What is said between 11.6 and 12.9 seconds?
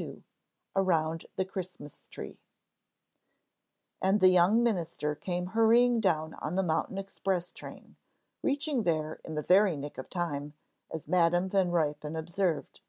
Ruypen observed.